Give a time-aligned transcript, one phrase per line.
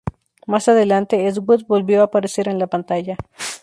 [0.47, 3.17] Más adelante, Eastwood volvió a aparecer en la pantalla.